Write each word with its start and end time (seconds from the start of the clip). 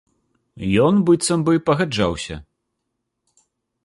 Ён 0.85 0.93
быццам 1.09 1.43
бы 1.49 1.53
пагаджаўся. 1.67 2.35